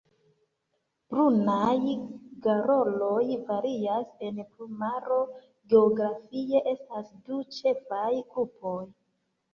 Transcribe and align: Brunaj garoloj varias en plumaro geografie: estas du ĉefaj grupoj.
Brunaj 1.09 1.91
garoloj 2.45 3.27
varias 3.51 4.09
en 4.29 4.39
plumaro 4.55 5.19
geografie: 5.75 6.63
estas 6.73 7.13
du 7.29 7.43
ĉefaj 7.59 8.13
grupoj. 8.33 8.79